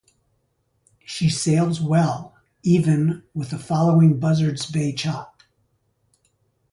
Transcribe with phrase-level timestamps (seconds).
[1.05, 5.43] She sails well even with a following Buzzards Bay chop.